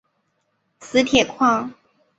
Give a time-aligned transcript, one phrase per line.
[0.79, 1.71] 磁铁矿。